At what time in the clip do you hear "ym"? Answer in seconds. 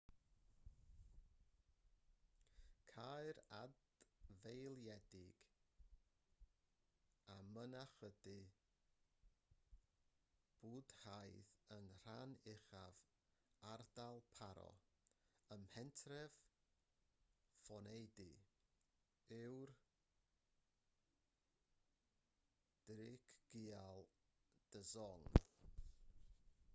15.57-15.67